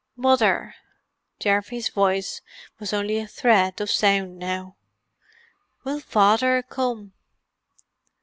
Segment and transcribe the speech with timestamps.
[0.15, 0.73] "Mother."
[1.39, 2.41] Geoffrey's voice
[2.79, 4.75] was only a thread of sound now.
[5.83, 7.13] "Will Father come?"